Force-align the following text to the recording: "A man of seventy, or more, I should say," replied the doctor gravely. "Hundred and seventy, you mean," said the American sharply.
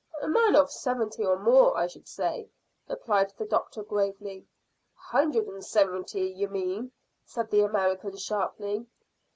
"A 0.19 0.27
man 0.27 0.55
of 0.55 0.71
seventy, 0.71 1.23
or 1.23 1.37
more, 1.37 1.77
I 1.77 1.85
should 1.85 2.07
say," 2.07 2.49
replied 2.89 3.31
the 3.37 3.45
doctor 3.45 3.83
gravely. 3.83 4.47
"Hundred 4.95 5.45
and 5.45 5.63
seventy, 5.63 6.21
you 6.27 6.47
mean," 6.47 6.91
said 7.23 7.51
the 7.51 7.61
American 7.61 8.17
sharply. 8.17 8.87